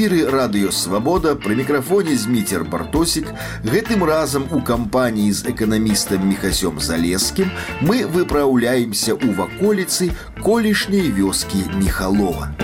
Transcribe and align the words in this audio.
эфіры 0.00 0.24
радыёвабода 0.32 1.34
пры 1.36 1.56
мікрафоне 1.58 2.16
зміцер 2.16 2.64
бартосік 2.64 3.28
гэтым 3.64 4.04
разам 4.08 4.48
у 4.50 4.60
кампаніі 4.64 5.32
з 5.32 5.52
эканамістам 5.52 6.24
мехасём 6.24 6.80
залескім 6.80 7.52
мы 7.84 8.08
выпраўляемся 8.08 9.12
ў 9.12 9.36
ваколіцы 9.36 10.10
колішняй 10.40 11.12
вёскі 11.12 11.68
мехалова. 11.76 12.56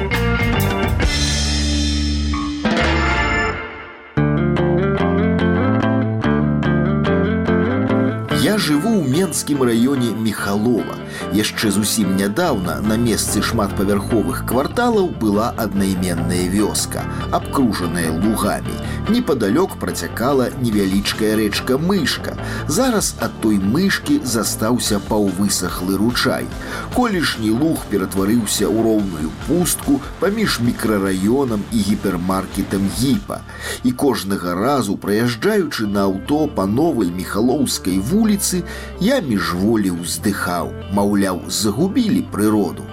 Я 8.56 8.56
жыву 8.56 8.88
ў 8.96 9.08
менскім 9.12 9.60
раёне 9.62 10.16
Михалова. 10.16 10.96
Яшчэ 11.36 11.70
зусім 11.70 12.16
нядаўна 12.16 12.80
на 12.80 12.96
месцы 12.96 13.42
шматпавярховых 13.44 14.44
кварталаў 14.48 15.12
была 15.20 15.52
аднайменная 15.56 16.48
вёска, 16.48 17.04
абкружаная 17.30 18.10
лугамі. 18.10 18.72
Непадалёк 19.12 19.76
працякала 19.76 20.48
невялічкая 20.62 21.36
рэчка 21.36 21.76
мышка. 21.76 22.36
Зараз 22.68 23.14
ад 23.20 23.36
той 23.44 23.58
мышкі 23.60 24.20
застаўся 24.24 25.00
паўвысахлы 25.08 25.96
ручай. 26.00 26.48
Колішні 26.96 27.50
луг 27.50 27.84
ператварыўся 27.90 28.64
ў 28.64 28.78
роўную 28.80 29.30
пустку 29.46 30.00
паміж 30.20 30.60
мікрараёнам 30.64 31.60
і 31.72 31.78
гіпермаркетам 31.78 32.88
гіпа. 32.98 33.40
І 33.84 33.92
кожнага 33.92 34.54
разу 34.54 34.96
праязджаючы 34.96 35.86
на 35.86 36.08
аўто 36.08 36.48
па 36.48 36.66
новай 36.66 37.10
міхалоўскай 37.10 37.98
вуліцы 37.98 38.45
вуліцы 38.46 38.62
я 39.02 39.18
міжволі 39.18 39.90
ўздыхаў, 39.98 40.70
маўляў, 40.94 41.42
загубілі 41.50 42.22
прыроду. 42.30 42.85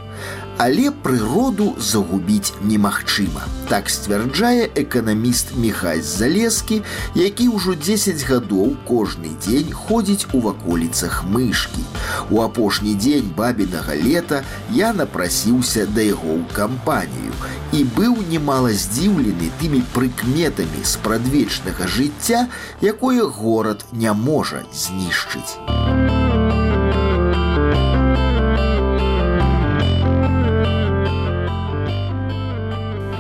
Але 0.59 0.91
прыроду 0.91 1.75
загубіць 1.79 2.55
немагчыма. 2.63 3.43
Так 3.69 3.91
сцвярджае 3.91 4.71
эканаміст 4.79 5.57
Михась 5.59 6.07
Залескі, 6.07 6.83
які 7.15 7.49
ўжо 7.49 7.75
10 7.75 8.23
гадоў 8.29 8.77
кожны 8.87 9.35
дзень 9.43 9.75
ходзіць 9.75 10.31
у 10.33 10.41
ваколіцах 10.47 11.25
мышкі. 11.27 11.83
У 12.31 12.41
апошні 12.41 12.95
дзень 12.95 13.35
бабінага 13.37 13.99
лета 13.99 14.45
я 14.71 14.93
напрасіўся 14.93 15.87
да 15.91 16.07
яго 16.07 16.39
ў 16.39 16.45
кампанію 16.55 17.35
і 17.75 17.83
быў 17.99 18.23
немала 18.31 18.71
здзіўлены 18.71 19.51
тымі 19.59 19.83
прыкметамі 19.91 20.87
спрадвечнага 20.87 21.91
жыцця, 21.91 22.47
якое 22.79 23.27
горад 23.27 23.83
не 23.91 24.13
можа 24.13 24.63
знішчыць. 24.71 25.59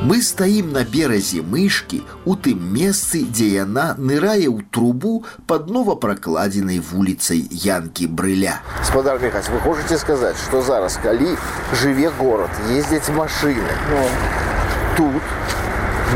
Мы 0.03 0.21
стаім 0.23 0.71
на 0.71 0.85
беразе 0.87 1.41
мышкі 1.43 1.99
у 2.25 2.35
тым 2.39 2.61
месцы, 2.73 3.19
дзе 3.27 3.49
яна 3.59 3.95
нырае 3.99 4.47
ў 4.47 4.63
трубу 4.71 5.25
под 5.45 5.67
новапракладзенай 5.69 6.79
вуліцай 6.79 7.43
Янкі 7.51 8.07
брыля. 8.07 8.61
Спадар 8.87 9.19
Михась, 9.19 9.49
вы 9.51 9.59
хочаце 9.59 9.99
сказаць, 9.99 10.39
што 10.39 10.61
зараз 10.63 10.95
калі 11.03 11.35
жыве 11.83 12.09
горад, 12.15 12.49
ездзяць 12.71 13.11
машыны. 13.11 13.75
Ну. 13.91 14.03
Тут 14.97 15.21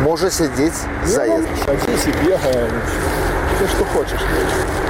можа 0.07 0.31
сядзець 0.31 0.87
заезд. 1.05 1.47
Садзіць 1.67 2.07
і 3.57 3.57
бегае 3.57 3.59
ты 3.59 3.67
што 3.67 3.85
хочаш. 3.85 4.21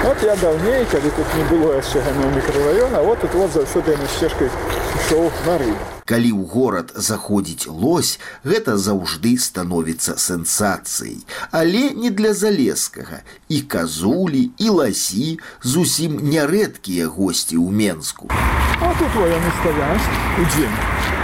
Вот 0.03 0.23
я 0.23 0.35
даўней, 0.35 0.85
калі 0.91 1.09
тут 1.15 1.27
не 1.37 1.43
было 1.51 1.73
яшчэ 1.77 2.01
мікрараёна, 2.35 3.01
вот 3.03 3.21
тут 3.21 3.33
вот 3.33 3.51
заўсёды 3.51 3.91
яны 3.91 4.07
сцежкай 4.07 4.49
ішоў 4.95 5.31
на 5.45 5.57
рыбу 5.57 5.93
калі 6.05 6.31
ў 6.35 6.43
горад 6.51 6.91
заходзіць 6.95 7.67
лось 7.67 8.19
гэта 8.43 8.75
заўжды 8.75 9.37
становіцца 9.39 10.17
сенсацыяй 10.19 11.23
але 11.51 11.83
не 11.95 12.11
для 12.11 12.33
залескага 12.33 13.23
і 13.47 13.61
казулі 13.75 14.43
і 14.59 14.67
ласі 14.79 15.39
зусім 15.63 16.19
нярэдкія 16.27 17.07
госці 17.07 17.55
ў 17.55 17.71
менску 17.71 18.27
а 18.27 18.91
тут 18.99 19.15
яны 19.15 19.53
стаяць 19.61 20.07
у 20.43 20.49
дзень 20.51 20.75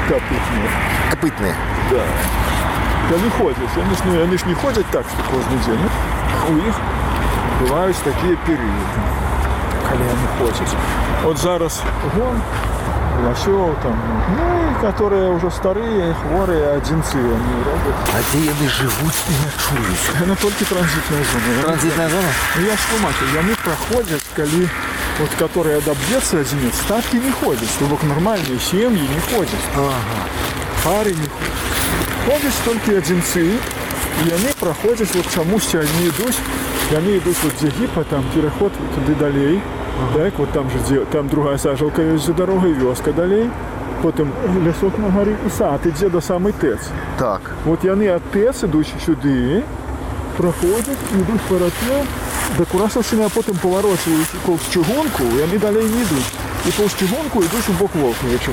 капытныя 0.08 0.72
капытныя 1.12 1.56
да. 1.92 2.08
яны 3.12 3.36
ходзяць 3.36 3.76
яны 3.84 4.00
ж 4.00 4.08
ну 4.08 4.16
яны 4.24 4.40
ж 4.40 4.48
не 4.48 4.56
ходзяць 4.64 4.88
так 4.96 5.04
што 5.12 5.28
кожны 5.28 5.60
дзень 5.68 5.86
у 6.56 6.58
іх 6.72 6.93
бываюць 7.65 8.05
такія 8.05 8.37
перыяды 8.45 9.09
калі 9.89 10.13
яны 10.13 10.31
ходзяць 10.39 10.77
от 11.25 11.39
зараз 11.41 11.81
гон 12.15 12.41
лосев 13.25 13.77
там, 13.83 13.97
ну, 14.37 14.81
которые 14.81 15.31
уже 15.31 15.51
старые, 15.51 16.15
хворые, 16.15 16.73
одинцы 16.73 17.15
они 17.15 17.55
робят. 17.65 17.95
А 18.13 18.19
где 18.29 18.51
они 18.51 18.69
живут, 18.69 19.15
не 19.29 19.51
чуюсь? 19.63 20.07
Это 20.21 20.37
только 20.43 20.65
транзитная 20.65 21.25
зона. 21.25 21.63
Транзитная 21.63 22.09
зона? 22.09 22.29
Ну, 22.57 22.67
я 22.67 22.77
что, 22.77 23.39
они 23.39 23.55
проходят, 23.55 24.23
коли 24.35 24.69
вот 25.21 25.31
которые 25.39 25.81
добьется 25.81 26.41
одинец, 26.41 26.75
ставки 26.75 27.17
не 27.17 27.31
ходят, 27.31 27.69
чтобы 27.71 27.97
нормальные 28.05 28.59
семьи 28.59 29.09
не 29.09 29.21
ходят. 29.35 29.51
Ага. 29.77 29.95
Пары 30.85 31.11
не 31.11 31.29
ходят. 31.29 31.55
Ходят 32.27 32.55
только 32.65 32.99
одинцы, 32.99 33.47
и 33.47 34.31
они 34.31 34.49
проходят, 34.59 35.09
вот 35.15 35.27
чамусь 35.33 35.75
они 35.75 36.09
идут, 36.09 36.35
и 36.92 36.96
они 36.96 37.18
идут 37.18 37.36
вот 37.44 37.54
где 37.60 37.70
гипа, 37.80 38.04
там 38.04 38.24
переход 38.34 38.72
туда 38.96 39.20
далее. 39.20 39.62
Так, 40.16 40.40
от 40.40 40.50
там 40.52 40.70
же 40.70 41.06
там 41.12 41.28
друга 41.28 41.58
сажалка 41.58 42.02
є 42.02 42.18
за 42.18 42.34
дорогою, 42.34 42.76
вёска 42.76 43.14
далей. 43.14 43.50
Потім 44.02 44.32
лясок 44.68 45.00
на 45.00 45.10
горі 45.10 45.36
і 45.48 45.50
сад 45.50 45.80
ідзе 45.86 46.10
до 46.10 46.22
самий 46.22 46.54
ТЕЦ. 46.54 46.80
Так. 47.18 47.42
От 47.68 47.84
яны 47.84 48.16
ад 48.16 48.22
ТЕЦ 48.32 48.64
ідуть 48.64 48.94
сюди, 49.06 49.64
проходять, 50.38 50.98
йдуть 51.14 51.42
по 51.42 51.54
раке, 51.54 52.06
до 52.58 52.66
Курасовщини, 52.66 53.24
а 53.26 53.30
потім 53.30 53.56
поворачують 53.56 54.30
повз 54.46 54.62
чугунку, 54.70 55.24
і 55.24 55.42
вони 55.42 55.58
далі 55.58 55.76
не 55.76 56.02
йдуть. 56.02 56.34
І 56.68 56.72
повз 56.72 56.96
чугунку 56.96 57.40
йдуть 57.40 57.70
у 57.70 57.72
бок 57.72 57.92
Волковича. 57.96 58.52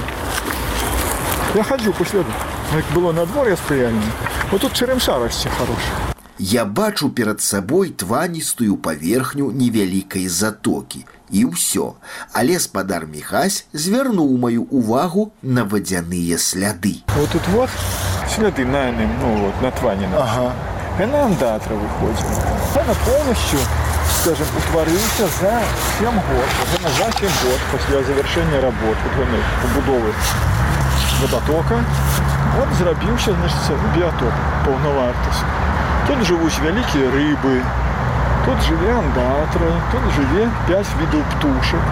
Я 1.55 1.63
ходжу 1.63 1.95
по 1.99 2.05
сліду. 2.05 2.33
Як 2.77 2.85
було 2.95 3.13
на 3.13 3.27
дворі 3.27 3.57
сприяльне, 3.57 4.03
отут 4.53 4.73
черемша 4.73 5.19
росте 5.19 5.51
хороша. 5.59 6.10
Я 6.41 6.65
бачу 6.65 7.09
перад 7.11 7.41
сабой 7.41 7.91
тваністую 7.91 8.77
паверхню 8.77 9.51
невялікай 9.53 10.29
затокі 10.29 11.07
і 11.33 11.45
ўсё. 11.49 11.97
Але 12.33 12.61
спадар 12.61 13.07
Михась 13.09 13.65
звярнуў 13.73 14.37
маю 14.37 14.69
увагу 14.69 15.33
на 15.43 15.65
вадзяныя 15.65 16.37
сляды. 16.37 17.01
Вот 17.17 17.31
тут 17.31 17.49
вот 17.49 17.71
сляды 18.29 18.67
на 18.67 18.91
ним, 18.91 19.11
ну 19.21 19.49
вот, 19.49 19.63
на 19.63 19.71
тванина. 19.73 20.13
Ага. 20.13 20.53
Она 21.01 21.25
андатра 21.25 21.75
выходит. 21.75 22.25
Она 22.77 22.95
полностью, 23.05 23.59
скажем, 24.21 24.47
утворился 24.57 25.25
за 25.41 25.63
7 25.99 26.13
год, 26.13 26.49
уже 26.65 26.89
за 27.01 27.13
7 27.17 27.29
год 27.45 27.61
после 27.73 28.05
завершения 28.05 28.61
работ, 28.61 28.97
вот 29.17 29.29
побудовы 29.63 30.13
водотока, 31.21 31.85
вот 32.59 32.69
зрабіўся, 32.79 33.33
значит, 33.33 33.97
биотоп 33.97 34.33
полновартости. 34.65 35.45
Тут 36.11 36.23
живуть 36.27 36.59
вялікія 36.63 37.11
рыбы, 37.11 37.63
тут 38.47 38.59
жыве 38.69 38.93
андатра, 38.95 39.71
тут 39.91 40.05
жыве 40.15 40.49
5 40.69 40.87
відаў 41.01 41.23
птушак. 41.33 41.83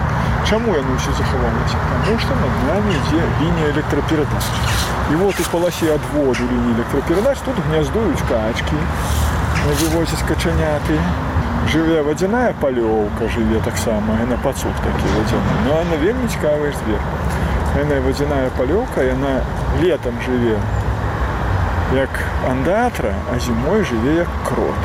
Чаму 0.49 0.75
яны 0.77 0.95
ўсё 0.95 1.11
захаваюць? 1.17 1.73
Таму 1.73 2.15
што 2.21 2.35
над 2.37 2.53
нами 2.69 2.93
ідзе 2.95 3.21
лінія 3.41 3.69
электраперадач. 3.73 4.45
І 5.11 5.15
вот 5.15 5.39
у 5.39 5.43
паласе 5.51 5.89
адводу 5.95 6.47
лініі 6.47 6.75
электраперадач 6.77 7.37
тут 7.45 7.57
гняздуюць 7.67 8.23
качкі, 8.29 8.77
вывозяць 9.81 10.23
качаняты. 10.29 10.99
Жыве 11.73 12.03
вадзяная 12.05 12.53
палёўка 12.61 13.27
жыве 13.33 13.59
таксама, 13.65 14.21
яна 14.21 14.37
пацук 14.43 14.75
такі 14.85 15.07
вадзяны. 15.17 15.53
Но 15.67 15.81
она 15.81 15.97
вельмі 15.97 16.29
цікавая 16.29 16.71
звер. 16.77 17.01
Яна 17.81 17.99
вадзяная 18.05 18.49
палёўка, 18.57 19.01
яна 19.01 19.41
летом 19.81 20.13
жыве 20.25 20.59
як 21.93 22.09
андатра, 22.49 23.13
а 23.33 23.39
зімой 23.39 23.83
жыве 23.83 24.15
як 24.15 24.27
крот. 24.43 24.81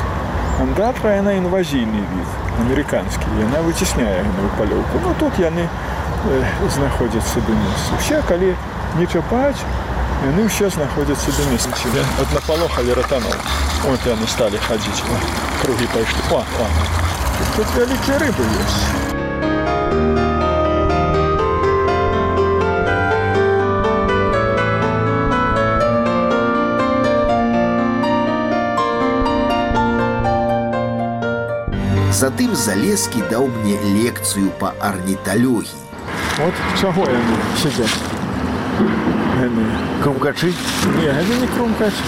Андатра 0.61 1.15
яна 1.15 1.33
інвазійны 1.33 2.05
від 2.05 2.29
амерыканскі. 2.61 3.25
Яна 3.39 3.61
выцісняе 3.65 4.21
гэтую 4.21 4.49
палёўку. 4.57 5.01
Ну 5.01 5.13
тут 5.19 5.39
яны 5.39 5.65
э, 5.65 6.43
знаходзяцца 6.69 7.41
да 7.47 7.53
месца. 7.53 7.89
Усе 7.97 8.21
калі 8.27 8.55
не 8.97 9.07
чапаць, 9.07 9.57
яны 10.25 10.45
ўсе 10.45 10.69
знаходзяцца 10.69 11.31
да 11.37 11.51
месца. 11.51 11.71
От 12.21 12.33
напалохалі 12.33 12.93
ратанол. 12.93 13.33
Вот 13.87 13.99
яны 14.05 14.27
сталі 14.27 14.57
хадзіць. 14.57 15.01
Кругі 15.61 15.87
пайшлі. 15.93 16.21
О, 16.31 16.43
о. 16.43 16.67
Тут 17.55 17.67
вялікія 17.75 18.19
рыбы 18.21 18.45
ёсць. 18.61 19.04
Затым 32.15 32.55
залескі 32.55 33.23
даў 33.31 33.47
мне 33.47 33.77
лекцыю 33.97 34.51
па 34.59 34.73
арніталогіі. 34.79 35.79
Вот 36.37 36.53
чаго 36.79 37.05
яны 37.07 37.35
сядзяць. 37.61 37.97
Яны. 39.41 39.65
Крумкачи? 40.03 40.53
Ні, 40.97 41.05
яны 41.05 41.39
не 41.41 41.47
крумкачі. 41.55 42.03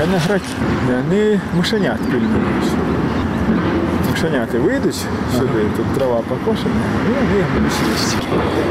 Яны 0.00 0.18
гракі. 0.26 0.54
Яны 0.88 1.40
мышанят 1.54 2.00
пільнуюць. 2.10 2.72
Мышаняты 4.10 4.58
выйдуць 4.60 5.02
сюды, 5.32 5.64
тут 5.76 5.94
трава 5.94 6.20
покошена, 6.28 6.82
і 7.06 7.12
яны 7.14 7.44
будуць 7.54 7.78
есці. 7.94 8.16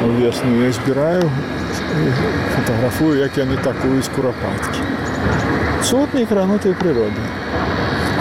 Увесну 0.05 0.63
я 0.63 0.71
збіраю, 0.71 1.23
і 1.25 2.11
фотаграфую, 2.55 3.17
як 3.17 3.37
яны 3.37 3.57
такуюць 3.63 4.11
курапаткі. 4.15 4.83
Цуд 5.83 6.13
некранутай 6.13 6.73
прыроды. 6.73 7.23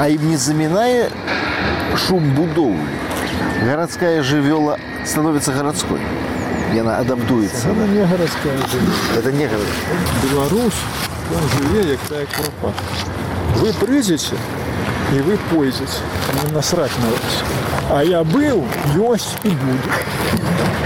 А 0.01 0.09
им 0.09 0.31
не 0.31 0.37
заминая 0.37 1.11
шум 1.97 2.31
будоўлі. 2.35 2.99
Городская 3.65 4.23
живела 4.23 4.79
становится 5.05 5.53
городской. 5.53 6.01
И 6.75 6.79
она 6.79 6.99
адаптуется. 6.99 7.63
Це 7.63 7.69
не 7.69 8.05
гарадская 8.05 8.53
жыве. 8.53 8.93
Это 9.19 9.33
не 9.33 9.47
город. 9.47 9.67
Беларусь, 10.31 10.81
он 11.35 11.43
жыве, 11.59 11.91
як 11.91 12.01
тая 12.09 12.27
курапатка. 12.27 12.85
Вы 13.57 13.73
прыйдзеце 13.73 14.37
і 15.15 15.21
вы 15.21 15.39
пойдзеце. 15.51 16.01
Не 16.45 16.53
насрать 16.53 16.93
на 16.99 17.11
вас. 17.11 17.43
А 17.91 18.05
я 18.05 18.23
быў, 18.23 18.65
ёсць 18.97 19.35
і 19.45 19.49
буду. 19.49 19.89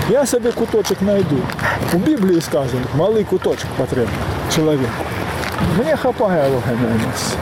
Я 0.09 0.27
сабе 0.27 0.53
куточак 0.53 1.03
найду. 1.03 1.39
У 1.93 1.97
Бібліі 1.97 2.41
сказано, 2.41 2.87
малы 2.95 3.25
куточак 3.25 3.69
патрэбны 3.79 4.09
чалавеку. 4.55 5.05
Мне 5.79 5.97
хапае 5.97 6.49
луганая 6.49 6.95
месца. 6.95 7.37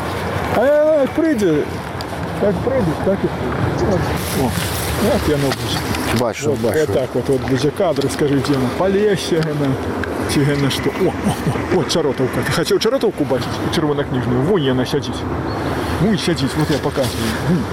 А 0.57 0.65
я 0.65 1.01
як 1.03 1.11
прыйдзе, 1.11 1.65
як 2.45 2.55
прыйдзе, 2.65 2.93
так 3.05 3.19
і 3.25 3.29
прыйдзе. 3.29 3.95
От, 3.95 4.01
О, 4.41 4.51
як 5.07 5.29
яно 5.29 5.47
будзе. 5.49 5.79
Бачу, 6.21 6.51
Вот, 6.51 6.59
бачу. 6.61 6.79
вот 6.79 6.95
так 6.95 7.09
вот, 7.15 7.29
вот 7.29 7.41
будзе 7.51 7.71
кадр, 7.71 8.11
скажите 8.13 8.53
ему, 8.53 8.69
полезьте, 8.79 9.37
гена, 9.41 9.69
ці 10.33 10.41
гена 10.41 10.71
што. 10.71 10.91
О, 10.91 11.07
о, 11.07 11.33
о, 11.77 11.81
от 11.81 11.89
чаротаўка. 11.89 12.41
Ты 12.47 12.53
хацеў 12.53 12.79
чаротаўку 12.79 13.25
бачыць? 13.25 13.57
Чырвонакніжную. 13.75 14.43
Вунь 14.43 14.63
яна 14.63 14.85
сядзіць. 14.87 15.23
Вунь 16.03 16.19
сядзіць, 16.19 16.55
вот 16.59 16.71
я 16.71 16.79
показываю. 16.79 17.31
Вунь. 17.49 17.65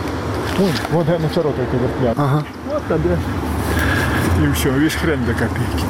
Вунь, 0.57 0.79
вот 0.91 1.07
яна 1.09 1.29
чаротаўка 1.33 1.77
вертля. 1.77 2.13
Ага. 2.17 2.43
Вот 2.69 2.83
табе. 2.87 3.17
І 4.37 4.47
ўсё, 4.53 4.69
весь 4.77 4.93
хрен 4.95 5.25
до 5.25 5.33
копейки. 5.33 5.85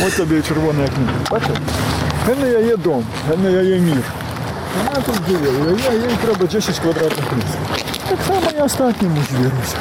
Вот 0.00 0.12
табе 0.16 0.38
і 0.38 0.42
чырвоная 0.42 0.88
кніга. 0.88 1.16
Бачыш? 1.30 1.56
Гена 2.26 2.46
яе 2.46 2.76
дом, 2.76 3.04
гена 3.28 3.48
яе 3.48 3.80
мір. 3.80 4.04
Вона 4.78 5.00
тут 5.00 5.16
жыве, 5.28 5.48
і 5.48 5.82
яе 5.82 5.98
їй 6.10 6.16
треба 6.22 6.46
10 6.46 6.78
квадратных 6.78 7.24
метров. 7.32 7.73
Так 8.08 8.18
само 8.26 8.50
і 8.56 8.60
астатняму 8.60 9.22
звіруся. 9.30 9.76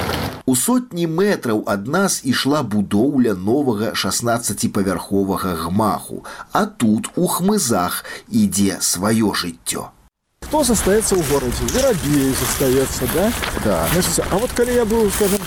У 0.45 0.55
сотні 0.55 1.05
метраў 1.07 1.63
ад 1.69 1.87
нас 1.87 2.21
ішла 2.25 2.63
будоўля 2.63 3.33
новага 3.37 3.91
16павярховага 3.93 5.53
гмаху, 5.53 6.25
а 6.51 6.65
тут 6.65 7.09
у 7.15 7.27
хмызах 7.27 8.03
ідзе 8.29 8.77
сваё 8.81 9.29
жыццё. 9.37 9.93
Кто 10.41 10.63
застаецца 10.63 11.13
ў 11.13 11.21
горадзе? 11.29 11.69
Верабей 11.69 12.33
застаецца, 12.33 13.05
да? 13.13 13.25
Да. 13.63 13.77
Значит, 13.93 14.25
а 14.31 14.35
вот 14.41 14.49
калі 14.57 14.73
я 14.73 14.85
быў, 14.89 15.11
скажем, 15.13 15.37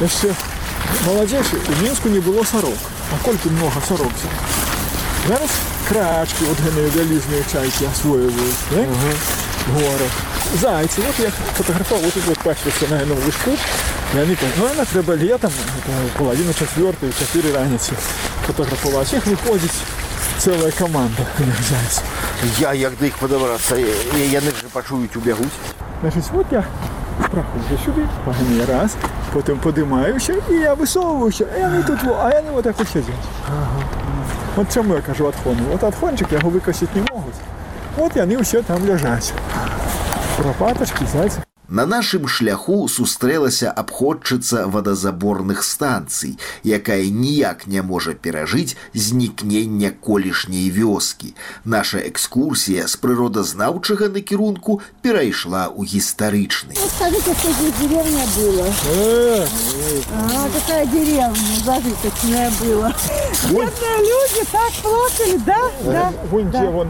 яшчэ 0.00 0.32
маладзейшы, 1.04 1.60
у 1.60 1.82
Мінску 1.84 2.08
не 2.08 2.20
было 2.20 2.42
сарок. 2.44 2.80
А 3.12 3.20
колькі 3.24 3.50
многа 3.50 3.80
сарок 3.88 4.12
зараз? 4.24 4.40
Зараз 5.28 5.52
крачкі, 5.88 6.48
вот 6.48 6.58
гэтыя 6.64 6.88
вялізныя 6.96 7.44
чайкі 7.52 7.92
асвоіваюць, 7.92 8.64
да? 8.72 8.88
Горад. 9.76 10.29
Зайцы, 10.60 11.00
вот 11.02 11.18
я 11.18 11.30
фотографаваў, 11.30 12.04
вот 12.04 12.14
тут 12.14 12.24
вот 12.26 12.38
пасвіцца 12.38 12.86
на 12.90 12.98
гэтым 12.98 13.24
лыжку. 13.24 13.50
І 14.14 14.18
они 14.18 14.34
так, 14.36 14.48
ну, 14.56 14.66
она 14.66 14.84
трэба 14.84 15.14
летом, 15.14 15.50
это 15.50 16.18
половина 16.18 16.54
четвертой, 16.54 17.10
четыре 17.12 17.52
раніцы 17.52 17.92
фотографаваць. 18.46 19.12
Іх 19.12 19.26
выходзіць 19.26 19.82
цэлая 20.38 20.70
каманда 20.70 21.26
гэтых 21.38 21.62
зайцаў. 21.68 22.04
Я 22.60 22.72
як 22.72 22.96
до 22.98 23.06
іх 23.06 23.18
подобраться? 23.18 23.76
Яны 23.76 24.50
же 24.54 24.68
пачуюць 24.72 25.16
убягуць. 25.16 25.58
Значить, 26.02 26.30
от 26.34 26.46
я 26.52 26.64
проходжу 27.30 27.78
сюди, 27.84 28.06
погні 28.24 28.64
раз, 28.64 28.94
потім 29.32 29.58
подимаюся 29.58 30.36
і 30.50 30.52
я 30.54 30.74
висовуюся, 30.74 31.46
а 31.56 31.60
вони 31.60 31.82
тут, 31.82 32.02
во, 32.04 32.14
а 32.14 32.28
вони 32.28 32.50
отак 32.54 32.74
от 32.78 32.88
сидять. 32.88 33.26
От 34.56 34.74
чому 34.74 34.94
я 34.94 35.00
кажу 35.00 35.26
отхон. 35.26 35.58
От 35.74 35.82
отхончик 35.82 36.32
його 36.32 36.50
викосити 36.50 36.90
не 36.94 37.00
можуть. 37.00 37.40
От 37.98 38.16
вони 38.16 38.36
всі 38.36 38.62
там 38.62 38.82
лежать. 38.88 39.32
Куропаточки, 40.41 41.05
зайці. 41.05 41.37
На 41.70 41.84
нашым 41.84 42.28
шляху 42.28 42.86
сустрэлася 42.86 43.72
абходчыца 43.72 44.68
вадазаборных 44.70 45.64
станцый, 45.64 46.38
якая 46.62 47.10
ніяк 47.10 47.66
не 47.66 47.82
можа 47.82 48.14
перажыць 48.14 48.76
знікнення 48.94 49.90
колішняй 49.90 50.70
вёскі. 50.70 51.34
Наша 51.64 51.98
экскурсія 51.98 52.86
з 52.86 52.94
прыродазнаўчага 53.02 54.06
накірунку 54.14 54.78
перайшла 55.02 55.66
ў 55.74 55.82
гістарычны. 55.90 56.78
Ну, 56.78 56.86
скажите, 56.86 57.34
что 57.34 57.50
здесь 57.50 57.74
деревня 57.82 58.22
была? 58.38 58.66
Е, 58.94 59.46
А, 60.14 60.46
какая 60.54 60.86
деревня 60.86 61.34
зажиточная 61.66 62.50
была. 62.62 62.94
Бедные 63.50 63.98
люди 64.06 64.42
так 64.52 64.72
плакали, 64.86 65.36
да? 65.44 65.58
Да. 65.82 66.12
вон 66.30 66.50
да. 66.50 66.60
де 66.60 66.68
вон 66.68 66.88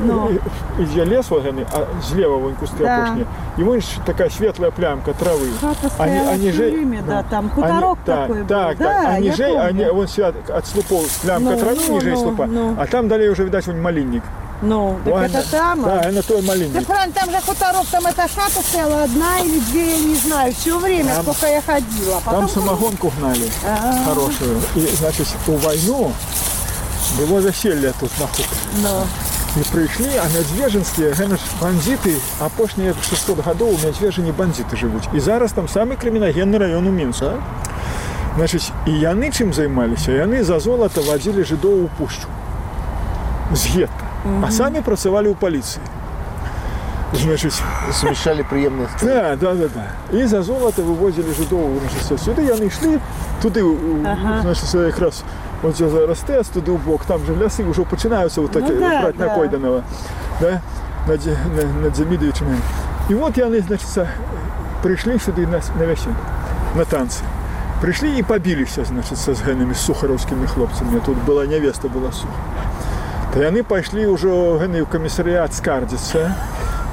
Ну. 0.00 0.40
ідзе 0.80 1.04
лес 1.04 1.30
ваганы, 1.30 1.66
а 1.72 1.86
злева 2.02 2.36
вон 2.36 2.54
кусты 2.54 2.82
Да. 2.82 2.98
апошні. 3.04 3.26
І 3.58 3.62
вон 3.62 3.80
ж 3.97 4.05
така 4.05 4.29
светлая 4.29 4.71
плямка 4.71 5.13
травы. 5.13 5.49
Они, 5.97 6.17
они 6.17 6.51
же, 6.51 6.63
время, 6.69 7.01
да, 7.03 7.23
там 7.23 7.49
хуторок 7.49 7.99
так, 8.05 8.21
такой 8.27 8.41
был. 8.41 8.47
Так, 8.47 8.77
Да, 8.77 8.85
так, 9.03 9.07
они 9.15 9.31
же, 9.31 9.43
помню. 9.43 9.63
они, 9.65 9.85
вон 9.85 10.07
свят 10.07 10.35
от 10.49 10.67
слупов 10.67 11.09
плямка 11.21 11.51
Ну, 11.51 11.57
травы 11.59 11.77
ну, 11.87 11.95
ниже 11.95 12.09
ну, 12.11 12.17
слупа, 12.17 12.45
ну. 12.45 12.75
а 12.79 12.85
там 12.87 13.07
далее 13.07 13.31
уже, 13.31 13.43
видать, 13.45 13.65
вон 13.67 13.81
малинник. 13.81 14.23
Ну, 14.59 14.97
так 15.05 15.13
Вон, 15.13 15.23
это 15.23 15.51
там. 15.51 15.83
Да, 15.83 15.99
а? 15.99 16.09
это 16.09 16.27
той 16.27 16.41
Ты 16.41 16.47
малинник. 16.47 16.85
правильно, 16.87 17.13
там 17.13 17.29
же 17.29 17.37
хуторок, 17.41 17.85
там 17.91 18.07
эта 18.07 18.21
хата 18.23 18.61
стояла 18.67 19.03
одна 19.03 19.39
или 19.41 19.59
две, 19.59 19.91
я 19.97 19.99
не 19.99 20.15
знаю, 20.15 20.51
все 20.53 20.79
время, 20.79 21.13
Там- 21.13 21.23
сколько 21.23 21.45
я 21.47 21.61
ходила. 21.61 22.19
Потом 22.25 22.47
Там 22.47 22.49
самогонку 22.49 23.13
гнали 23.19 23.51
А. 23.63 24.03
хорошую. 24.03 24.59
И, 24.75 24.79
значит, 24.95 25.27
у 25.47 25.51
войну 25.57 26.11
было 27.19 27.39
заселье 27.39 27.93
тут 27.99 28.09
на 28.19 28.25
хуторе. 28.25 28.47
Ну, 28.81 28.89
І 29.60 29.72
прийшли, 29.72 30.08
а 30.24 30.24
Медвежинські, 30.38 31.02
гено 31.02 31.36
ж 31.36 31.42
бандити, 31.62 32.14
а 32.40 32.48
пошні 32.48 32.92
600 33.10 33.44
годов 33.44 33.68
у 33.68 33.86
Медвежині 33.86 34.32
бандити 34.38 34.76
живуть. 34.76 35.08
І 35.14 35.20
зараз 35.20 35.52
там 35.52 35.68
самий 35.68 35.96
криміногенний 35.96 36.58
район 36.60 36.86
у 36.86 36.90
Мінську. 36.90 37.26
Значить, 38.36 38.72
і 38.86 38.90
яни 38.92 39.30
чим 39.30 39.52
займалися? 39.52 40.12
Яни 40.12 40.44
за 40.44 40.60
золото 40.60 41.02
водили 41.02 41.44
жидов 41.44 41.84
у 41.84 41.88
пущу. 41.88 42.26
З 43.54 43.66
гетто. 43.66 44.04
А 44.42 44.50
самі 44.50 44.80
працювали 44.80 45.28
у 45.28 45.34
поліції. 45.34 45.84
Значить, 47.14 47.62
Смешали 47.92 48.42
приемные 48.42 48.88
сцены. 48.96 49.12
Да, 49.14 49.36
да, 49.36 49.54
да, 49.54 49.68
да. 49.74 50.18
І 50.18 50.26
за 50.26 50.42
золото 50.42 50.82
вивозили 50.82 51.34
жидову 51.34 51.70
значить, 51.80 52.24
сюди. 52.24 52.52
Вони 52.52 52.66
йшли 52.66 52.98
туди, 53.42 53.62
у- 53.62 53.76
Ага. 54.04 54.38
значить, 54.42 54.64
це 54.64 54.78
якраз 54.78 55.22
от 55.62 55.76
це 55.76 55.88
зараз 55.88 56.20
тест, 56.20 56.52
туди 56.52 56.70
в 56.70 56.78
бок, 56.86 57.04
там 57.04 57.20
же 57.26 57.44
ляси 57.44 57.62
вже 57.64 57.82
починаються 57.82 58.40
от 58.40 58.50
таке, 58.50 58.66
Ну 58.72 58.80
да, 58.80 59.00
брати 59.02 59.14
да. 59.18 59.26
накойданого, 59.26 59.82
да, 60.40 60.60
над, 61.08 61.20
над, 61.56 61.82
над 61.82 61.92
Демидовичем. 61.92 62.46
І 63.08 63.14
от 63.14 63.38
вони, 63.38 63.60
значить, 63.60 63.88
це, 63.88 64.08
прийшли 64.82 65.18
сюди 65.18 65.46
на, 65.46 65.60
на 65.80 65.86
весілля, 65.86 66.14
на 66.76 66.84
танці. 66.84 67.20
Прийшли 67.80 68.08
і 68.08 68.22
побилися, 68.22 68.84
значить, 68.84 69.18
з 69.18 69.40
генами, 69.40 69.74
з 69.74 69.78
сухаровськими 69.78 70.46
хлопцями. 70.46 71.00
Тут 71.06 71.24
була 71.24 71.46
невеста, 71.46 71.88
була 71.88 72.12
суха. 72.12 72.32
Та 73.34 73.40
вони 73.44 73.62
пішли 73.62 74.06
вже 74.06 74.58
гени 74.58 74.82
в 74.82 74.86
комісаріат 74.86 75.54
скардитися. 75.54 76.34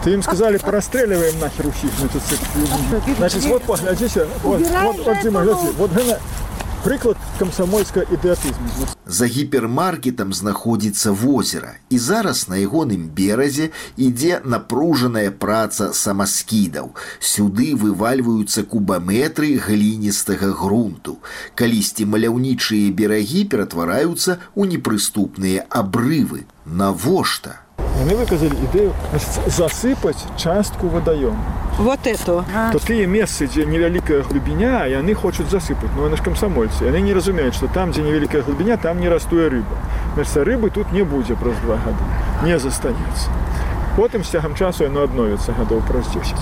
То 0.04 0.10
им 0.10 0.24
сказали, 0.24 0.58
простреливаем 0.58 1.40
нахер 1.40 1.68
усіх. 1.68 1.92
Значит, 2.00 3.18
значит 3.18 3.44
вот 3.46 3.64
поглядите, 3.64 4.28
вот, 4.44 4.62
Убираем 4.62 4.88
вот, 4.88 5.06
вот, 5.06 5.16
же 5.16 5.24
Дима, 5.24 5.42
эту 5.42 5.56
гляди, 5.56 5.76
вот 5.78 5.92
гена, 5.92 6.20
приклад 6.84 7.18
комсомольского 7.38 8.04
ідеатизму. 8.12 8.68
За 9.06 9.26
гіпермаркетам 9.26 10.34
знаходзіцца 10.34 11.12
возера 11.12 11.74
і 11.90 11.98
зараз 12.00 12.50
на 12.50 12.56
ягоным 12.56 13.10
беразе 13.10 13.70
ідзе 13.98 14.42
напружаная 14.46 15.32
праца 15.32 15.94
самаскідаў. 15.94 16.94
Сюды 17.20 17.74
вывальваюцца 17.76 18.64
кубаметры 18.64 19.58
гліністага 19.58 20.54
грунту. 20.54 21.18
Калісьці 21.56 22.06
маляўнічыя 22.06 22.94
берагі 22.94 23.50
ператвараюцца 23.50 24.38
ў 24.56 24.78
непрыступныя 24.78 25.66
абрывы. 25.70 26.46
Навошта? 26.66 27.63
Вони 28.00 28.16
виказали 28.16 28.52
ідею 28.64 28.92
значить, 29.10 29.52
засипати 29.52 30.20
частку 30.38 30.88
водойому. 30.88 31.38
Вот 31.80 32.00
эту. 32.08 32.44
То 32.74 32.80
тыя 32.80 33.08
месцы, 33.08 33.48
дзе 33.48 33.64
невялікая 33.64 34.20
глыбіня, 34.28 34.84
яны 34.92 35.16
хочуць 35.16 35.48
засыпаць, 35.48 35.88
но 35.96 36.12
яны 36.12 36.18
ж 36.20 36.22
камсамольцы. 36.22 36.84
Яны 36.84 37.00
не 37.00 37.14
разумеюць, 37.14 37.56
што 37.56 37.68
там, 37.72 37.92
дзе 37.92 38.04
невялікая 38.04 38.42
глыбіня, 38.44 38.76
там 38.76 39.00
не 39.00 39.08
растуе 39.08 39.48
рыба. 39.48 39.80
Значит, 40.16 40.44
рыбы 40.44 40.72
тут 40.72 40.92
не 40.92 41.04
будзе 41.04 41.36
праз 41.40 41.56
два 41.64 41.80
гады, 41.80 42.04
не 42.44 42.60
застанецца. 42.60 43.32
Потым 43.96 44.24
з 44.24 44.28
цягам 44.28 44.56
часу 44.56 44.84
яно 44.84 45.08
адновіцца 45.08 45.56
гадоў 45.56 45.80
праз 45.88 46.08
10. 46.12 46.36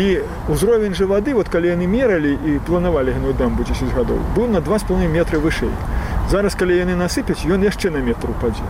І 0.00 0.24
ўзровень 0.48 0.96
жа 0.96 1.04
вады, 1.04 1.36
вот 1.36 1.52
калі 1.52 1.76
яны 1.76 1.84
мералі 1.84 2.38
і 2.40 2.58
планавалі 2.64 3.12
гную 3.12 3.34
дамбу 3.34 3.64
10 3.68 3.92
гадоў, 3.92 4.16
быў 4.32 4.48
на 4.48 4.64
2,5 4.64 5.08
метры 5.12 5.40
вышэй. 5.44 5.72
Зараз, 6.32 6.56
калі 6.56 6.72
яны 6.72 6.96
насыпяць, 6.96 7.44
ён 7.44 7.60
яшчэ 7.68 7.90
на 7.92 8.00
метр 8.00 8.32
упадзе. 8.32 8.64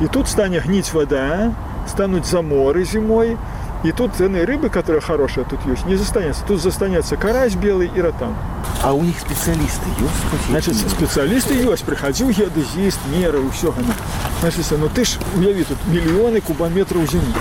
И 0.00 0.06
тут 0.06 0.28
станет 0.28 0.64
гнить 0.64 0.92
вода, 0.92 1.52
станут 1.86 2.26
заморы 2.26 2.84
зимой, 2.84 3.36
и 3.84 3.92
тут 3.92 4.12
цены 4.14 4.44
рыбы, 4.44 4.70
которая 4.70 5.00
хорошая 5.00 5.44
тут 5.44 5.60
есть, 5.66 5.86
не 5.86 5.94
застанется. 5.94 6.42
Тут 6.46 6.60
застанется 6.60 7.16
карась 7.16 7.54
белый 7.54 7.90
и 7.94 8.00
ротан. 8.00 8.34
А 8.82 8.92
у 8.92 9.02
них 9.02 9.18
специалисты 9.18 9.86
есть? 9.98 10.48
Значит, 10.48 10.76
специалисты 10.76 11.54
есть, 11.54 11.84
приходил 11.84 12.30
геодезист, 12.30 12.98
меры, 13.12 13.40
все 13.50 13.72
она. 13.72 13.94
Значит, 14.40 14.66
ну 14.78 14.88
ты 14.88 15.04
ж 15.04 15.18
уяви, 15.36 15.64
тут 15.64 15.78
миллионы 15.86 16.40
кубометров 16.40 17.10
земли. 17.10 17.34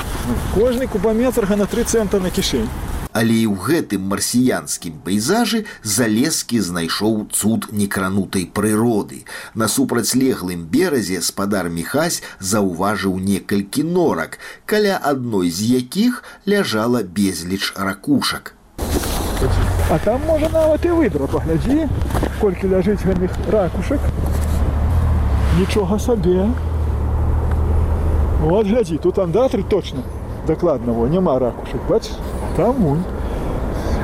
Каждый 0.55 0.87
кубометр 0.87 1.47
на 1.55 1.65
3 1.65 1.83
цента 1.83 2.19
на 2.19 2.29
кишень 2.29 2.69
Але 3.16 3.44
і 3.44 3.49
ў 3.52 3.56
гэтым 3.66 4.08
марсіянскім 4.08 5.00
пейзажы 5.04 5.64
залескі 5.84 6.61
знайшоў 6.64 7.28
цуд 7.28 7.68
некранутай 7.72 8.46
прыроды. 8.49 9.25
На 9.54 9.68
супрацьлеглым 9.68 10.64
беразе 10.64 11.20
спадар 11.20 11.68
Міхась 11.68 12.22
заўважыў 12.40 13.18
некалькі 13.20 13.84
норак, 13.84 14.38
каля 14.64 14.96
адной 14.96 15.50
з 15.50 15.76
якіх 15.76 16.25
ляжала 16.49 17.02
безліч 17.02 17.75
ракушак. 17.76 18.54
А 19.90 19.99
там 19.99 20.20
можа 20.26 20.49
нават 20.49 20.84
і 20.87 20.96
выдра 20.96 21.26
паглядзі, 21.28 21.88
колькі 22.40 22.72
ляжыць 22.72 23.02
гэтых 23.04 23.37
ракушак. 23.52 24.00
Нічога 25.58 25.99
сабе. 25.99 26.49
Вот 28.40 28.66
глядзі, 28.66 28.99
тут 28.99 29.18
андатры 29.18 29.62
точно 29.62 30.02
дакладна 30.46 30.92
во 30.92 31.06
няма 31.08 31.38
ракушак, 31.38 31.82
бач, 31.88 32.08
там 32.56 32.72
вунь. 32.72 33.04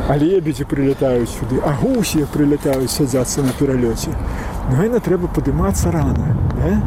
А 0.08 0.16
лебедзі 0.16 0.64
прилетаюць 0.64 1.28
сюды, 1.28 1.60
а 1.60 1.74
гусі 1.76 2.24
прилетаюць 2.32 2.90
садзяцца 2.90 3.42
на 3.44 3.52
пералёце. 3.58 4.14
Ну 4.72 4.84
і 4.84 5.00
трэба 5.00 5.28
падымацца 5.28 5.92
рана. 5.92 6.36
Да? 6.56 6.80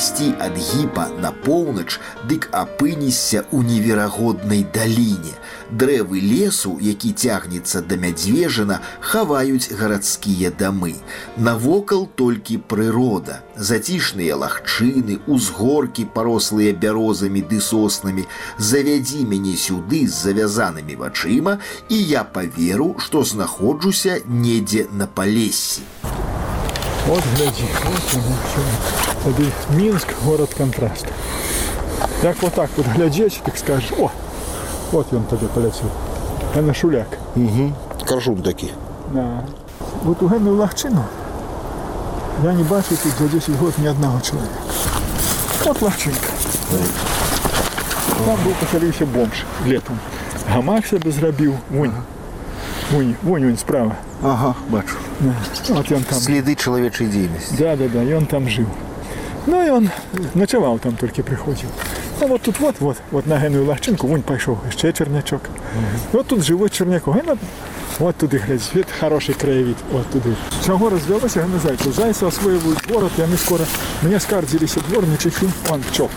Калі 0.00 0.08
прайсці 0.08 0.34
ад 0.40 0.56
гіпа 0.56 1.08
на 1.20 1.30
поўнач, 1.30 2.00
дык 2.24 2.48
апынешся 2.56 3.44
ў 3.52 3.60
неверагоднай 3.68 4.64
даліне. 4.64 5.36
Дрэвы 5.68 6.24
лесу, 6.24 6.78
які 6.80 7.12
цягнецца 7.12 7.84
да 7.84 8.00
мядзвежана, 8.00 8.80
хаваюць 9.00 9.68
гарадскія 9.76 10.56
дамы. 10.56 10.96
Навокал 11.36 12.08
толькі 12.16 12.56
прырода. 12.64 13.44
Зацішныя 13.56 14.40
лагчыны, 14.40 15.20
узгоркі, 15.26 16.08
парослыя 16.08 16.72
бярозамі 16.72 17.44
ды 17.44 17.60
соснамі. 17.60 18.24
Завядзі 18.56 19.28
мяне 19.28 19.52
сюды 19.52 20.08
з 20.08 20.16
завязанымі 20.16 20.96
вачыма, 20.96 21.58
і 21.92 22.00
я 22.00 22.24
паверу, 22.24 22.96
што 22.96 23.20
знаходжуся 23.20 24.24
недзе 24.24 24.88
на 24.96 25.04
палессі. 26.99 26.99
Вот 27.07 27.23
гляди, 27.35 27.63
вот 27.85 28.15
он, 28.15 28.23
Тобі 29.23 29.49
Мінськ 29.75 30.07
город 30.25 30.53
контрасту. 30.57 31.07
Як 32.23 32.35
отак 32.41 32.69
от 32.77 32.85
глядзець, 32.85 33.41
так 33.45 33.57
скажеш, 33.57 33.91
о, 33.99 34.09
от 34.91 35.13
ён 35.13 35.23
табе 35.23 35.47
паляцеў. 35.47 35.89
А 36.55 36.61
на 36.61 36.73
шуляк. 36.73 37.07
Угу. 37.35 37.73
Коржун 38.07 38.41
такі. 38.41 38.71
Да. 39.13 39.43
Вот 40.03 40.21
у 40.23 40.27
гэную 40.27 40.55
лагчыну 40.55 41.03
я 42.43 42.53
не 42.53 42.63
бачу 42.63 42.95
тут 43.03 43.11
за 43.19 43.27
10 43.27 43.55
год 43.59 43.73
ні 43.77 43.87
аднаго 43.87 44.21
чалавека. 44.21 44.59
Вот 45.65 45.81
лагчынка. 45.81 46.29
Там 48.25 48.37
быў 48.45 48.53
пасяліўся 48.59 49.05
бомж 49.05 49.45
летом. 49.65 49.99
Гамак 50.49 50.85
сябе 50.85 51.11
зрабіў, 51.11 51.55
вунь. 51.69 51.93
Вунь, 52.91 53.15
вунь, 53.23 53.45
вунь 53.45 53.57
справа. 53.57 53.95
Ага, 54.23 54.55
бачу. 54.69 54.95
Да. 55.19 55.33
Вот 55.69 55.91
ён 55.91 56.03
там. 56.03 56.19
Следы 56.19 56.55
чалавечай 56.55 57.07
дзейнасці. 57.07 57.55
Да, 57.57 57.75
да, 57.75 57.87
да, 57.87 58.03
и 58.03 58.13
он 58.13 58.25
там 58.25 58.49
жил. 58.49 58.67
Ну 59.47 59.65
и 59.65 59.69
он 59.69 59.89
ночевал 60.33 60.79
там 60.79 60.95
только 60.95 61.23
приходил. 61.23 61.69
А 62.21 62.27
вот 62.27 62.41
тут 62.41 62.59
вот, 62.59 62.75
вот, 62.79 62.97
вот 63.11 63.27
на 63.27 63.37
геную 63.37 63.65
лахчинку, 63.65 64.07
вон 64.07 64.21
пошел, 64.21 64.57
еще 64.71 64.93
чернячок. 64.93 65.41
Вот 66.13 66.27
тут 66.27 66.43
живой 66.43 66.69
черняк. 66.69 67.03
Гена, 67.07 67.37
вот 67.99 68.15
туди 68.15 68.37
глядь, 68.37 68.63
світ, 68.63 68.85
хороший 68.99 69.35
краєвид, 69.35 69.75
от 69.93 70.09
туди. 70.09 70.35
Чого 70.65 70.89
розвелося 70.89 71.41
гена 71.41 71.59
зайцю? 71.63 71.91
Зайці 71.91 72.25
освоюють 72.25 72.91
город, 72.93 73.11
і 73.17 73.21
вони 73.21 73.37
скоро, 73.37 73.65
мені 74.03 74.19
скаржилися 74.19 74.79
дворнички, 74.89 75.45
вон 75.69 75.81
пчел, 75.91 76.09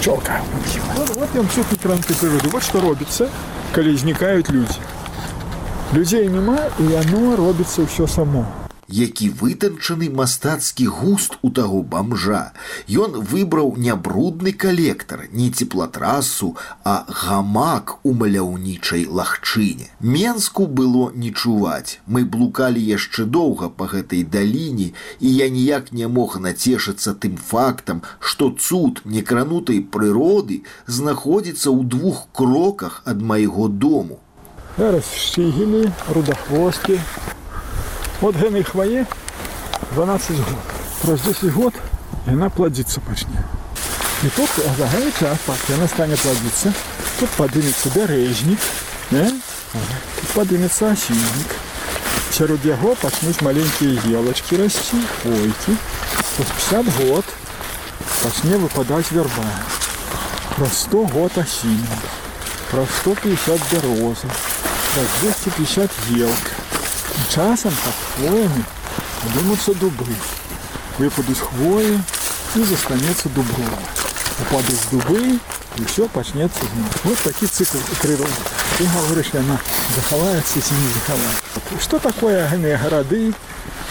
пчелка. 0.00 0.40
Вот, 0.96 1.16
вот 1.16 1.28
он 1.36 1.46
все 1.46 1.60
некранты 1.60 2.14
природы. 2.14 2.48
Вот 2.50 2.62
что 2.62 2.80
робится, 2.80 3.28
коли 3.74 3.96
зникают 3.96 4.50
люди. 4.50 4.74
Людей 5.93 6.29
нема, 6.29 6.57
і 6.79 6.83
оно 6.83 7.35
робиться 7.35 7.83
все 7.83 8.07
само. 8.07 8.45
які 8.87 9.29
вытанчаны 9.29 10.09
мастацкі 10.13 10.85
густ 10.87 11.37
у 11.41 11.49
таго 11.49 11.81
бамжа. 11.81 12.53
Ён 12.87 13.17
выбраў 13.31 13.73
не 13.77 13.95
брудны 13.95 14.53
калектар, 14.53 15.25
не 15.31 15.49
цеплатрасу, 15.49 16.55
а 16.83 17.05
гамак 17.07 17.97
у 18.03 18.13
маляўнічай 18.13 19.05
лагчыне. 19.07 19.89
Менску 19.99 20.67
было 20.67 21.11
не 21.15 21.31
чуваць. 21.31 21.99
Мы 22.07 22.25
блукалі 22.25 22.81
яшчэ 22.81 23.25
доўга 23.25 23.69
па 23.69 23.87
гэтай 23.87 24.23
даліне, 24.23 24.91
і 25.19 25.27
я 25.35 25.49
ніяк 25.49 25.91
не 25.91 26.07
мог 26.07 26.37
нацешыцца 26.39 27.13
тым 27.13 27.37
фактам, 27.37 28.03
што 28.19 28.51
цуд 28.51 29.01
некранутай 29.05 29.79
прыроды 29.79 30.63
знаходзіцца 30.87 31.71
ў 31.71 31.87
двух 31.87 32.27
кроках 32.33 33.01
ад 33.05 33.21
майго 33.21 33.69
дому. 33.69 34.22
Зараз 34.78 35.04
шчыгелі, 35.04 35.90
рудахвосткі, 36.14 37.00
Вот 38.20 38.34
гэной 38.34 38.64
хвае 38.64 39.06
12 39.94 40.36
год. 40.38 40.58
Праз 41.02 41.20
10 41.20 41.52
год 41.52 41.74
яна 42.26 42.50
плодиться 42.50 43.00
пачне. 43.00 43.44
І 44.24 44.28
тут 44.34 44.50
за 44.58 44.86
гэны 44.90 45.12
час 45.14 45.38
пак 45.46 45.58
яна 45.70 45.86
стане 45.86 46.16
плодиться. 46.16 46.72
Тут 47.20 47.30
падымецца 47.38 47.94
бярэзнік, 47.94 48.58
не? 49.10 49.30
тут 50.18 50.28
падымецца 50.34 50.90
асіннік. 50.90 51.54
Сярод 52.34 52.66
яго 52.66 52.96
пачнуць 52.98 53.40
маленькія 53.42 54.18
елачкі 54.18 54.58
расці, 54.58 54.98
хвойкі. 55.22 55.78
Праз 56.34 56.50
50 56.74 56.86
год 56.98 57.24
пачне 58.22 58.58
выпадаць 58.58 59.12
вярба. 59.14 59.46
Праз 60.56 60.86
100 60.90 61.06
год 61.14 61.38
асіннік. 61.38 62.02
Праз 62.70 62.88
150 63.06 63.70
бяроза. 63.70 64.26
Праз 64.93 65.07
250 65.21 65.91
елка. 66.09 66.35
Часом 67.27 67.73
под 67.83 67.93
хвоями 68.15 68.63
поднимутся 69.23 69.73
дубы. 69.73 70.05
Выпадут 70.99 71.39
хвои 71.39 71.99
и 72.53 72.63
застанется 72.63 73.27
дуброва. 73.29 73.79
Упадут 74.39 74.79
дубы 74.91 75.39
и 75.77 75.85
все 75.85 76.07
почнется 76.09 76.59
вновь. 76.59 76.91
Вот 77.05 77.17
такие 77.23 77.47
циклы 77.47 77.79
природы. 78.03 78.29
Ты 78.77 78.83
говоришь, 78.85 79.33
она 79.33 79.59
заховается, 79.95 80.59
если 80.59 80.75
не 80.75 80.93
заховается. 80.93 81.41
Что 81.81 81.97
такое 81.97 82.45
огромные 82.45 82.77
города? 82.77 83.33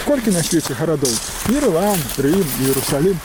Сколько 0.03 0.31
на 0.31 0.43
свете 0.45 0.75
городов? 0.75 1.11
Ирланд, 1.49 2.19
Рим, 2.19 2.47
Иерусалим. 2.61 3.19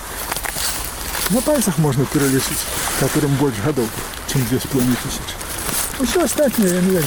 На 1.30 1.42
пальцах 1.42 1.78
можно 1.78 2.06
перелечить, 2.06 2.58
которым 3.00 3.36
больше 3.36 3.62
годов, 3.62 3.88
чем 4.34 4.42
2,5 4.42 4.98
тысячи. 5.04 6.10
Все 6.10 6.24
остальное 6.24 6.74
я 6.74 6.82
не 6.82 6.90
верю. 6.90 7.06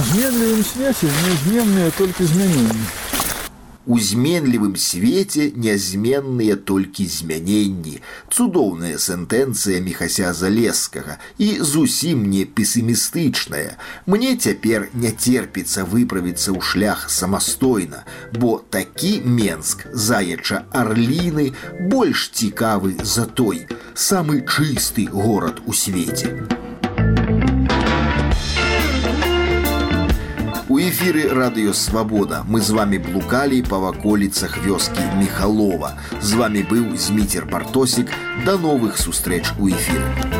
В 0.00 0.04
зменлівым 0.04 0.64
свеце 0.64 1.06
неизменные 1.06 1.90
только 1.90 2.24
змяненні. 2.24 2.86
У 3.86 4.00
зменлівым 4.02 4.74
свеце 4.74 5.52
нязменныя 5.54 6.56
толькі 6.56 7.06
змяненні. 7.06 8.00
Цудоўная 8.34 8.98
сентэнцыя 8.98 9.78
міхася 9.78 10.32
залескага 10.34 11.18
і 11.38 11.48
зусім 11.62 12.26
не 12.26 12.42
песімістычная. 12.50 13.78
Мне 14.06 14.34
цяпер 14.34 14.90
не 14.92 15.14
терпіцца 15.14 15.86
выправіцца 15.86 16.50
ў 16.50 16.60
шлях 16.66 17.06
самастойна, 17.06 18.02
бо 18.34 18.58
такі 18.58 19.22
Менск, 19.22 19.86
заяча 19.94 20.66
арліны 20.74 21.52
больш 21.86 22.30
цікавы 22.34 22.98
за 23.06 23.30
той, 23.30 23.66
самы 23.94 24.42
чысты 24.42 25.06
горад 25.06 25.62
у 25.66 25.72
свеце. 25.72 26.59
эфіры 31.00 31.28
радыё 31.28 31.72
свабода 31.72 32.44
мы 32.48 32.60
з 32.60 32.70
вами 32.70 32.98
блукалі 32.98 33.62
па 33.68 33.78
ваколіцах 33.82 34.58
вёскі 34.64 35.04
міхалова 35.20 35.94
з 36.20 36.34
вами 36.34 36.66
быў 36.70 36.96
зміцер 36.96 37.46
бартосік 37.46 38.10
да 38.44 38.56
новых 38.56 38.98
сустрэч 38.98 39.44
у 39.58 39.68
эфіры 39.68 40.39